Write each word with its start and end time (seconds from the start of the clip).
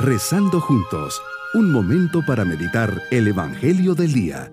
Rezando 0.00 0.60
juntos, 0.60 1.20
un 1.54 1.72
momento 1.72 2.24
para 2.24 2.44
meditar 2.44 3.02
el 3.10 3.26
Evangelio 3.26 3.96
del 3.96 4.12
Día. 4.12 4.52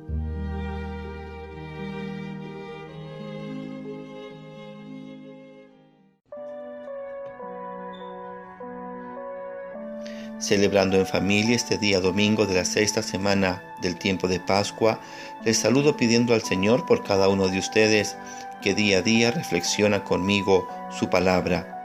Celebrando 10.39 10.97
en 10.97 11.05
familia 11.05 11.55
este 11.55 11.77
día 11.77 11.99
domingo 11.99 12.47
de 12.47 12.55
la 12.55 12.65
sexta 12.65 13.03
semana 13.03 13.61
del 13.83 13.99
tiempo 13.99 14.27
de 14.27 14.39
Pascua, 14.39 14.99
les 15.43 15.59
saludo 15.59 15.95
pidiendo 15.95 16.33
al 16.33 16.41
Señor 16.41 16.87
por 16.87 17.03
cada 17.03 17.29
uno 17.29 17.49
de 17.49 17.59
ustedes 17.59 18.17
que 18.63 18.73
día 18.73 18.97
a 18.97 19.01
día 19.03 19.29
reflexiona 19.29 20.03
conmigo 20.03 20.67
su 20.89 21.07
palabra 21.07 21.75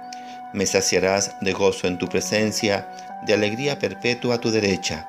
me 0.52 0.66
saciarás 0.66 1.36
de 1.40 1.52
gozo 1.52 1.86
en 1.86 1.98
tu 1.98 2.08
presencia, 2.08 2.88
de 3.26 3.34
alegría 3.34 3.78
perpetua 3.78 4.36
a 4.36 4.40
tu 4.40 4.50
derecha. 4.50 5.08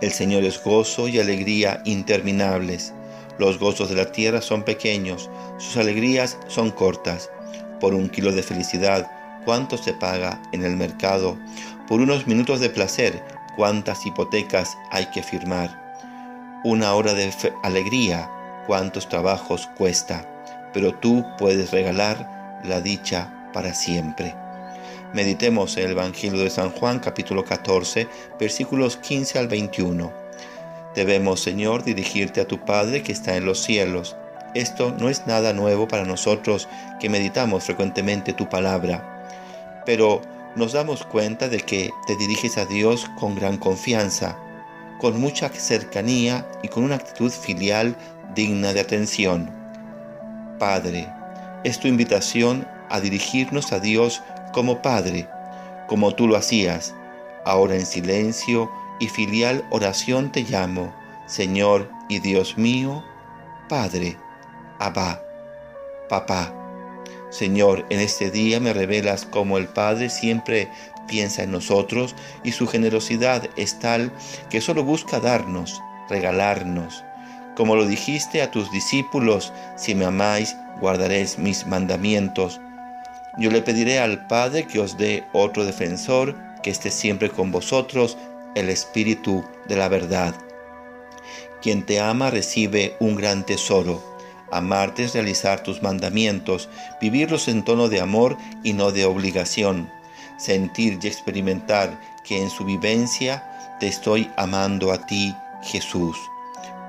El 0.00 0.12
Señor 0.12 0.44
es 0.44 0.62
gozo 0.62 1.08
y 1.08 1.18
alegría 1.18 1.80
interminables. 1.84 2.92
Los 3.38 3.58
gozos 3.58 3.88
de 3.88 3.96
la 3.96 4.12
tierra 4.12 4.40
son 4.40 4.62
pequeños, 4.62 5.30
sus 5.58 5.76
alegrías 5.76 6.38
son 6.48 6.70
cortas. 6.70 7.30
Por 7.80 7.94
un 7.94 8.08
kilo 8.08 8.32
de 8.32 8.42
felicidad, 8.42 9.10
¿cuánto 9.44 9.76
se 9.76 9.92
paga 9.94 10.40
en 10.52 10.64
el 10.64 10.76
mercado? 10.76 11.38
Por 11.88 12.00
unos 12.00 12.26
minutos 12.26 12.60
de 12.60 12.70
placer, 12.70 13.22
¿cuántas 13.56 14.04
hipotecas 14.06 14.76
hay 14.90 15.06
que 15.06 15.22
firmar? 15.22 15.88
Una 16.64 16.94
hora 16.94 17.14
de 17.14 17.32
alegría, 17.62 18.28
¿cuántos 18.66 19.08
trabajos 19.08 19.68
cuesta? 19.76 20.28
Pero 20.72 20.92
tú 20.94 21.24
puedes 21.38 21.70
regalar 21.70 22.60
la 22.64 22.80
dicha 22.80 23.32
para 23.52 23.74
siempre. 23.74 24.34
Meditemos 25.14 25.78
el 25.78 25.92
Evangelio 25.92 26.42
de 26.42 26.50
San 26.50 26.70
Juan 26.70 26.98
capítulo 26.98 27.42
14 27.42 28.06
versículos 28.38 28.98
15 28.98 29.38
al 29.38 29.48
21. 29.48 30.12
Debemos, 30.94 31.40
Señor, 31.40 31.82
dirigirte 31.82 32.42
a 32.42 32.46
tu 32.46 32.62
Padre 32.62 33.02
que 33.02 33.12
está 33.12 33.34
en 33.36 33.46
los 33.46 33.62
cielos. 33.62 34.16
Esto 34.54 34.94
no 34.98 35.08
es 35.08 35.26
nada 35.26 35.54
nuevo 35.54 35.88
para 35.88 36.04
nosotros 36.04 36.68
que 37.00 37.08
meditamos 37.08 37.64
frecuentemente 37.64 38.34
tu 38.34 38.50
palabra, 38.50 39.24
pero 39.86 40.20
nos 40.56 40.74
damos 40.74 41.04
cuenta 41.04 41.48
de 41.48 41.60
que 41.60 41.90
te 42.06 42.14
diriges 42.16 42.58
a 42.58 42.66
Dios 42.66 43.06
con 43.18 43.34
gran 43.34 43.56
confianza, 43.56 44.36
con 45.00 45.18
mucha 45.18 45.48
cercanía 45.48 46.46
y 46.62 46.68
con 46.68 46.84
una 46.84 46.96
actitud 46.96 47.30
filial 47.30 47.96
digna 48.34 48.74
de 48.74 48.80
atención. 48.80 49.50
Padre, 50.58 51.08
es 51.64 51.80
tu 51.80 51.88
invitación 51.88 52.68
a 52.90 53.00
dirigirnos 53.00 53.72
a 53.72 53.80
Dios 53.80 54.22
como 54.52 54.82
Padre, 54.82 55.28
como 55.86 56.14
tú 56.14 56.26
lo 56.28 56.36
hacías. 56.36 56.94
Ahora 57.44 57.74
en 57.76 57.86
silencio 57.86 58.70
y 59.00 59.08
filial 59.08 59.64
oración 59.70 60.32
te 60.32 60.42
llamo, 60.42 60.92
Señor 61.26 61.90
y 62.08 62.18
Dios 62.20 62.58
mío, 62.58 63.02
Padre, 63.68 64.16
Abba, 64.78 65.22
Papá. 66.08 66.54
Señor, 67.30 67.84
en 67.90 68.00
este 68.00 68.30
día 68.30 68.60
me 68.60 68.72
revelas 68.72 69.26
cómo 69.26 69.58
el 69.58 69.68
Padre 69.68 70.08
siempre 70.08 70.70
piensa 71.06 71.42
en 71.42 71.50
nosotros 71.50 72.14
y 72.44 72.52
su 72.52 72.66
generosidad 72.66 73.48
es 73.56 73.78
tal 73.78 74.12
que 74.50 74.60
solo 74.60 74.84
busca 74.84 75.20
darnos, 75.20 75.82
regalarnos. 76.08 77.04
Como 77.56 77.74
lo 77.74 77.86
dijiste 77.86 78.40
a 78.40 78.50
tus 78.50 78.70
discípulos, 78.70 79.52
si 79.76 79.94
me 79.94 80.04
amáis, 80.04 80.56
guardaréis 80.80 81.38
mis 81.38 81.66
mandamientos. 81.66 82.60
Yo 83.38 83.52
le 83.52 83.62
pediré 83.62 84.00
al 84.00 84.26
Padre 84.26 84.66
que 84.66 84.80
os 84.80 84.98
dé 84.98 85.24
otro 85.32 85.64
defensor, 85.64 86.34
que 86.62 86.70
esté 86.70 86.90
siempre 86.90 87.30
con 87.30 87.52
vosotros, 87.52 88.18
el 88.56 88.68
Espíritu 88.68 89.44
de 89.68 89.76
la 89.76 89.88
verdad. 89.88 90.34
Quien 91.62 91.86
te 91.86 92.00
ama 92.00 92.30
recibe 92.30 92.96
un 92.98 93.14
gran 93.14 93.46
tesoro. 93.46 94.02
Amarte 94.50 95.04
es 95.04 95.14
realizar 95.14 95.62
tus 95.62 95.82
mandamientos, 95.82 96.68
vivirlos 97.00 97.46
en 97.46 97.64
tono 97.64 97.88
de 97.88 98.00
amor 98.00 98.36
y 98.64 98.72
no 98.72 98.90
de 98.90 99.04
obligación. 99.04 99.88
Sentir 100.36 100.98
y 101.00 101.06
experimentar 101.06 102.00
que 102.24 102.42
en 102.42 102.50
su 102.50 102.64
vivencia 102.64 103.76
te 103.78 103.86
estoy 103.86 104.28
amando 104.36 104.90
a 104.90 105.06
ti, 105.06 105.32
Jesús. 105.62 106.16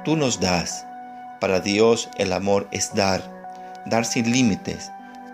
Tú 0.03 0.15
nos 0.15 0.39
das. 0.39 0.85
Para 1.39 1.59
Dios 1.59 2.09
el 2.17 2.33
amor 2.33 2.67
es 2.71 2.93
dar, 2.95 3.21
dar 3.85 4.03
sin 4.03 4.31
límites 4.31 4.91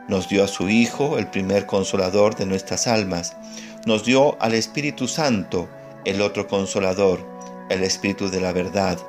nos 0.07 0.29
dio 0.29 0.43
a 0.43 0.47
su 0.47 0.69
Hijo, 0.69 1.17
el 1.17 1.27
primer 1.27 1.65
consolador 1.65 2.35
de 2.35 2.45
nuestras 2.45 2.87
almas. 2.87 3.35
Nos 3.85 4.03
dio 4.03 4.41
al 4.41 4.53
Espíritu 4.53 5.07
Santo, 5.07 5.67
el 6.05 6.21
otro 6.21 6.47
consolador, 6.47 7.25
el 7.69 7.83
Espíritu 7.83 8.29
de 8.29 8.41
la 8.41 8.51
verdad. 8.51 8.99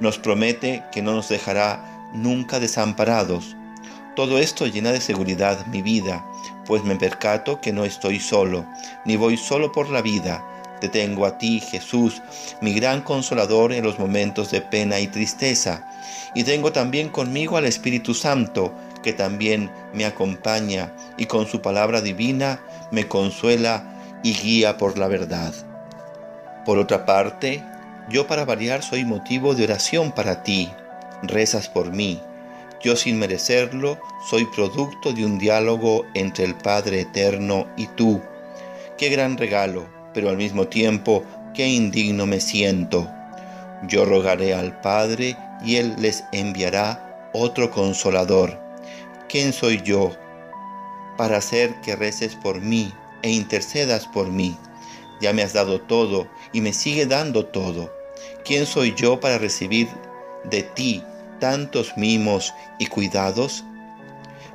Nos 0.00 0.18
promete 0.18 0.82
que 0.92 1.02
no 1.02 1.12
nos 1.12 1.28
dejará 1.28 2.10
nunca 2.12 2.60
desamparados. 2.60 3.56
Todo 4.16 4.38
esto 4.38 4.66
llena 4.66 4.92
de 4.92 5.00
seguridad 5.00 5.66
mi 5.66 5.82
vida, 5.82 6.24
pues 6.66 6.84
me 6.84 6.94
percato 6.94 7.60
que 7.60 7.72
no 7.72 7.84
estoy 7.84 8.20
solo, 8.20 8.64
ni 9.04 9.16
voy 9.16 9.36
solo 9.36 9.72
por 9.72 9.90
la 9.90 10.02
vida. 10.02 10.44
Te 10.80 10.88
tengo 10.88 11.26
a 11.26 11.38
ti, 11.38 11.60
Jesús, 11.60 12.22
mi 12.60 12.74
gran 12.74 13.02
consolador 13.02 13.72
en 13.72 13.84
los 13.84 13.98
momentos 13.98 14.50
de 14.50 14.60
pena 14.60 15.00
y 15.00 15.08
tristeza. 15.08 15.88
Y 16.34 16.44
tengo 16.44 16.72
también 16.72 17.08
conmigo 17.08 17.56
al 17.56 17.64
Espíritu 17.64 18.14
Santo, 18.14 18.72
que 19.04 19.12
también 19.12 19.70
me 19.92 20.06
acompaña 20.06 20.90
y 21.18 21.26
con 21.26 21.46
su 21.46 21.60
palabra 21.60 22.00
divina 22.00 22.64
me 22.90 23.06
consuela 23.06 23.84
y 24.24 24.32
guía 24.32 24.78
por 24.78 24.96
la 24.98 25.08
verdad. 25.08 25.52
Por 26.64 26.78
otra 26.78 27.04
parte, 27.04 27.62
yo 28.08 28.26
para 28.26 28.46
variar 28.46 28.82
soy 28.82 29.04
motivo 29.04 29.54
de 29.54 29.64
oración 29.64 30.10
para 30.10 30.42
ti, 30.42 30.70
rezas 31.22 31.68
por 31.68 31.92
mí. 31.92 32.20
Yo 32.80 32.96
sin 32.96 33.18
merecerlo 33.18 33.98
soy 34.30 34.46
producto 34.46 35.12
de 35.12 35.24
un 35.26 35.38
diálogo 35.38 36.06
entre 36.14 36.46
el 36.46 36.54
Padre 36.54 37.02
Eterno 37.02 37.66
y 37.76 37.86
tú. 37.88 38.22
Qué 38.96 39.10
gran 39.10 39.36
regalo, 39.36 39.86
pero 40.14 40.30
al 40.30 40.38
mismo 40.38 40.66
tiempo 40.68 41.24
qué 41.52 41.68
indigno 41.68 42.24
me 42.24 42.40
siento. 42.40 43.06
Yo 43.86 44.06
rogaré 44.06 44.54
al 44.54 44.80
Padre 44.80 45.36
y 45.62 45.76
Él 45.76 45.94
les 45.98 46.24
enviará 46.32 47.30
otro 47.34 47.70
consolador 47.70 48.63
¿quién 49.34 49.52
soy 49.52 49.82
yo 49.82 50.12
para 51.16 51.38
hacer 51.38 51.74
que 51.80 51.96
reces 51.96 52.36
por 52.36 52.60
mí 52.60 52.92
e 53.22 53.32
intercedas 53.32 54.06
por 54.06 54.28
mí? 54.28 54.56
Ya 55.20 55.32
me 55.32 55.42
has 55.42 55.52
dado 55.52 55.80
todo 55.80 56.28
y 56.52 56.60
me 56.60 56.72
sigue 56.72 57.04
dando 57.04 57.44
todo. 57.44 57.92
¿Quién 58.44 58.64
soy 58.64 58.94
yo 58.94 59.18
para 59.18 59.38
recibir 59.38 59.88
de 60.44 60.62
ti 60.62 61.02
tantos 61.40 61.96
mimos 61.96 62.54
y 62.78 62.86
cuidados? 62.86 63.64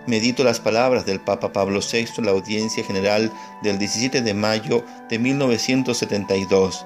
Medito 0.08 0.46
las 0.46 0.62
palabras 0.62 1.06
del 1.06 1.20
Papa 1.20 1.52
Pablo 1.52 1.82
VI 1.82 2.08
en 2.18 2.26
la 2.28 2.32
audiencia 2.32 2.82
general 2.82 3.34
del 3.62 3.80
17 3.80 4.22
de 4.22 4.34
mayo 4.34 4.86
de 5.10 5.20
1972. 5.20 6.86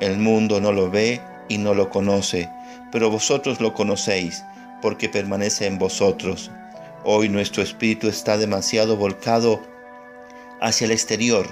El 0.00 0.18
mundo 0.18 0.60
no 0.60 0.72
lo 0.72 0.90
ve 0.90 1.20
y 1.46 1.58
no 1.58 1.72
lo 1.72 1.88
conoce, 1.88 2.50
pero 2.90 3.10
vosotros 3.10 3.60
lo 3.60 3.74
conocéis, 3.74 4.42
porque 4.82 5.08
permanece 5.08 5.66
en 5.66 5.78
vosotros. 5.78 6.50
Hoy 7.04 7.28
nuestro 7.28 7.62
espíritu 7.62 8.08
está 8.08 8.36
demasiado 8.36 8.96
volcado 8.96 9.62
hacia 10.60 10.86
el 10.86 10.90
exterior. 10.90 11.46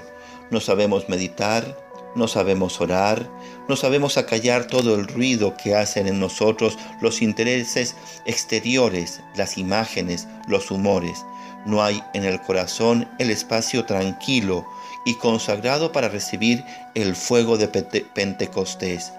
No 0.51 0.59
sabemos 0.59 1.07
meditar, 1.07 1.77
no 2.15 2.27
sabemos 2.27 2.81
orar, 2.81 3.29
no 3.69 3.77
sabemos 3.77 4.17
acallar 4.17 4.67
todo 4.67 4.95
el 4.95 5.07
ruido 5.07 5.55
que 5.55 5.73
hacen 5.73 6.07
en 6.07 6.19
nosotros 6.19 6.77
los 6.99 7.21
intereses 7.21 7.95
exteriores, 8.25 9.21
las 9.35 9.57
imágenes, 9.57 10.27
los 10.47 10.69
humores. 10.69 11.25
No 11.65 11.81
hay 11.81 12.03
en 12.13 12.25
el 12.25 12.41
corazón 12.41 13.07
el 13.17 13.29
espacio 13.29 13.85
tranquilo 13.85 14.65
y 15.05 15.15
consagrado 15.15 15.93
para 15.93 16.09
recibir 16.09 16.65
el 16.93 17.15
fuego 17.15 17.57
de 17.57 17.67
Pentecostés. 17.67 19.13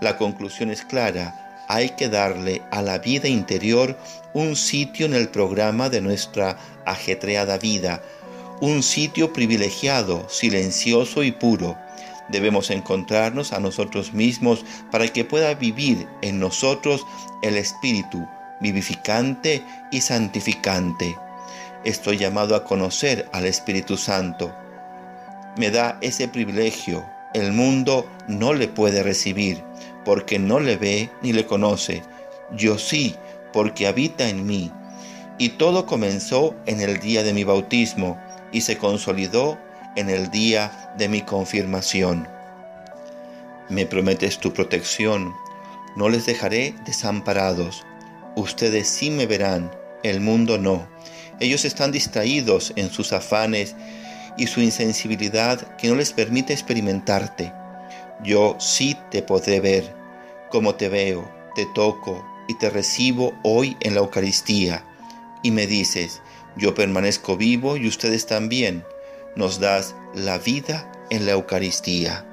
La 0.00 0.16
conclusión 0.16 0.70
es 0.70 0.82
clara 0.82 1.47
hay 1.68 1.90
que 1.90 2.08
darle 2.08 2.62
a 2.70 2.82
la 2.82 2.98
vida 2.98 3.28
interior 3.28 3.96
un 4.32 4.56
sitio 4.56 5.06
en 5.06 5.14
el 5.14 5.28
programa 5.28 5.90
de 5.90 6.00
nuestra 6.00 6.58
ajetreada 6.86 7.58
vida, 7.58 8.02
un 8.60 8.82
sitio 8.82 9.32
privilegiado, 9.32 10.26
silencioso 10.28 11.22
y 11.22 11.30
puro. 11.30 11.76
Debemos 12.30 12.70
encontrarnos 12.70 13.52
a 13.52 13.60
nosotros 13.60 14.12
mismos 14.12 14.64
para 14.90 15.08
que 15.08 15.24
pueda 15.24 15.54
vivir 15.54 16.08
en 16.22 16.40
nosotros 16.40 17.06
el 17.42 17.56
Espíritu 17.56 18.26
vivificante 18.60 19.62
y 19.90 20.00
santificante. 20.00 21.16
Estoy 21.84 22.16
llamado 22.16 22.56
a 22.56 22.64
conocer 22.64 23.28
al 23.32 23.44
Espíritu 23.46 23.96
Santo. 23.96 24.54
Me 25.56 25.70
da 25.70 25.98
ese 26.00 26.28
privilegio. 26.28 27.04
El 27.34 27.52
mundo 27.52 28.10
no 28.26 28.54
le 28.54 28.68
puede 28.68 29.02
recibir 29.02 29.62
porque 30.08 30.38
no 30.38 30.58
le 30.58 30.78
ve 30.78 31.10
ni 31.20 31.34
le 31.34 31.44
conoce. 31.44 32.02
Yo 32.56 32.78
sí, 32.78 33.14
porque 33.52 33.86
habita 33.86 34.26
en 34.26 34.46
mí. 34.46 34.72
Y 35.36 35.50
todo 35.50 35.84
comenzó 35.84 36.56
en 36.64 36.80
el 36.80 36.98
día 36.98 37.22
de 37.22 37.34
mi 37.34 37.44
bautismo 37.44 38.18
y 38.50 38.62
se 38.62 38.78
consolidó 38.78 39.58
en 39.96 40.08
el 40.08 40.30
día 40.30 40.94
de 40.96 41.10
mi 41.10 41.20
confirmación. 41.20 42.26
Me 43.68 43.84
prometes 43.84 44.38
tu 44.38 44.54
protección, 44.54 45.34
no 45.94 46.08
les 46.08 46.24
dejaré 46.24 46.74
desamparados. 46.86 47.84
Ustedes 48.34 48.88
sí 48.88 49.10
me 49.10 49.26
verán, 49.26 49.70
el 50.04 50.22
mundo 50.22 50.56
no. 50.56 50.88
Ellos 51.38 51.66
están 51.66 51.92
distraídos 51.92 52.72
en 52.76 52.90
sus 52.90 53.12
afanes 53.12 53.76
y 54.38 54.46
su 54.46 54.62
insensibilidad 54.62 55.76
que 55.76 55.88
no 55.88 55.96
les 55.96 56.14
permite 56.14 56.54
experimentarte. 56.54 57.52
Yo 58.24 58.56
sí 58.58 58.96
te 59.10 59.20
podré 59.20 59.60
ver, 59.60 59.97
como 60.50 60.74
te 60.74 60.88
veo, 60.88 61.30
te 61.54 61.66
toco 61.66 62.24
y 62.48 62.54
te 62.54 62.70
recibo 62.70 63.34
hoy 63.42 63.76
en 63.80 63.94
la 63.94 64.00
Eucaristía. 64.00 64.84
Y 65.42 65.50
me 65.50 65.66
dices, 65.66 66.20
yo 66.56 66.74
permanezco 66.74 67.36
vivo 67.36 67.76
y 67.76 67.86
ustedes 67.86 68.26
también. 68.26 68.84
Nos 69.36 69.60
das 69.60 69.94
la 70.14 70.38
vida 70.38 70.90
en 71.10 71.26
la 71.26 71.32
Eucaristía. 71.32 72.24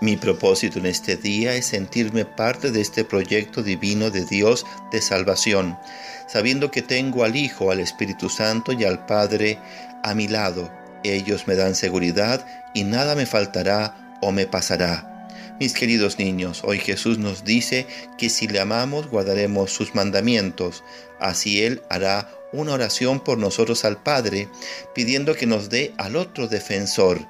Mi 0.00 0.16
propósito 0.16 0.78
en 0.78 0.86
este 0.86 1.16
día 1.16 1.54
es 1.54 1.66
sentirme 1.66 2.24
parte 2.24 2.70
de 2.70 2.80
este 2.80 3.04
proyecto 3.04 3.62
divino 3.62 4.10
de 4.10 4.26
Dios 4.26 4.66
de 4.92 5.00
salvación, 5.00 5.78
sabiendo 6.26 6.70
que 6.70 6.82
tengo 6.82 7.24
al 7.24 7.36
Hijo, 7.36 7.70
al 7.70 7.80
Espíritu 7.80 8.28
Santo 8.28 8.72
y 8.72 8.84
al 8.84 9.06
Padre 9.06 9.58
a 10.02 10.14
mi 10.14 10.28
lado. 10.28 10.70
Ellos 11.02 11.46
me 11.46 11.54
dan 11.54 11.74
seguridad 11.74 12.44
y 12.74 12.84
nada 12.84 13.14
me 13.14 13.24
faltará 13.24 14.18
o 14.20 14.32
me 14.32 14.46
pasará. 14.46 15.15
Mis 15.58 15.72
queridos 15.72 16.18
niños, 16.18 16.60
hoy 16.64 16.78
Jesús 16.78 17.16
nos 17.16 17.42
dice 17.42 17.86
que 18.18 18.28
si 18.28 18.46
le 18.46 18.60
amamos 18.60 19.08
guardaremos 19.08 19.70
sus 19.72 19.94
mandamientos. 19.94 20.84
Así 21.18 21.64
Él 21.64 21.82
hará 21.88 22.30
una 22.52 22.74
oración 22.74 23.20
por 23.20 23.38
nosotros 23.38 23.86
al 23.86 24.02
Padre, 24.02 24.50
pidiendo 24.94 25.34
que 25.34 25.46
nos 25.46 25.70
dé 25.70 25.94
al 25.96 26.16
otro 26.16 26.46
defensor, 26.46 27.26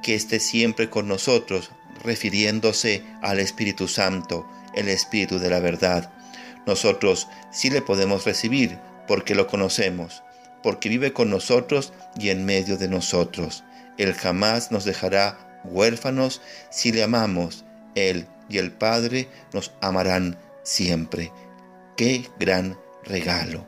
que 0.00 0.14
esté 0.14 0.38
siempre 0.38 0.88
con 0.88 1.08
nosotros, 1.08 1.72
refiriéndose 2.04 3.02
al 3.20 3.40
Espíritu 3.40 3.88
Santo, 3.88 4.48
el 4.76 4.88
Espíritu 4.88 5.40
de 5.40 5.50
la 5.50 5.58
verdad. 5.58 6.12
Nosotros 6.68 7.26
sí 7.50 7.68
le 7.68 7.82
podemos 7.82 8.24
recibir 8.24 8.78
porque 9.08 9.34
lo 9.34 9.48
conocemos, 9.48 10.22
porque 10.62 10.88
vive 10.88 11.12
con 11.12 11.30
nosotros 11.30 11.92
y 12.16 12.28
en 12.28 12.44
medio 12.44 12.76
de 12.76 12.86
nosotros. 12.86 13.64
Él 13.98 14.14
jamás 14.14 14.70
nos 14.70 14.84
dejará 14.84 15.45
huérfanos 15.70 16.40
si 16.70 16.92
le 16.92 17.02
amamos. 17.02 17.64
Él 17.94 18.26
y 18.48 18.58
el 18.58 18.72
Padre 18.72 19.28
nos 19.52 19.72
amarán 19.80 20.38
siempre. 20.62 21.32
Qué 21.96 22.28
gran 22.38 22.78
regalo. 23.04 23.66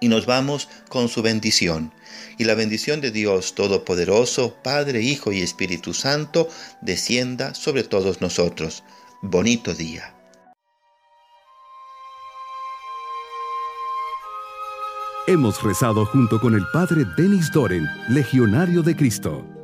Y 0.00 0.08
nos 0.08 0.26
vamos 0.26 0.68
con 0.88 1.08
su 1.08 1.22
bendición. 1.22 1.92
Y 2.38 2.44
la 2.44 2.54
bendición 2.54 3.00
de 3.00 3.10
Dios 3.10 3.54
Todopoderoso, 3.54 4.56
Padre, 4.62 5.02
Hijo 5.02 5.30
y 5.30 5.42
Espíritu 5.42 5.92
Santo, 5.92 6.48
descienda 6.80 7.54
sobre 7.54 7.84
todos 7.84 8.20
nosotros. 8.20 8.82
Bonito 9.20 9.74
día. 9.74 10.14
Hemos 15.26 15.62
rezado 15.62 16.06
junto 16.06 16.40
con 16.40 16.54
el 16.54 16.66
Padre 16.72 17.04
Denis 17.16 17.52
Doren, 17.52 17.86
Legionario 18.08 18.82
de 18.82 18.96
Cristo. 18.96 19.59